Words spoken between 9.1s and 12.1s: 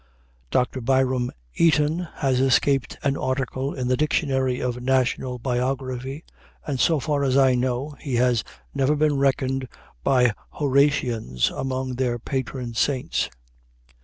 reckoned by Horatians among